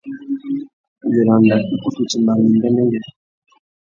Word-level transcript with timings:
Wiranda 1.09 1.55
i 1.73 1.75
kutu 1.81 2.01
timba 2.09 2.33
mí 2.39 2.47
ndêndêngüê. 2.57 3.01